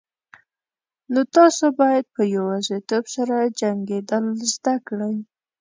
نو 1.13 1.21
تاسو 1.35 1.65
باید 1.79 2.05
په 2.15 2.21
یوازیتوب 2.35 3.03
سره 3.15 3.35
جنگیدل 3.59 4.25
زده 4.53 4.75
کړئ. 4.87 5.15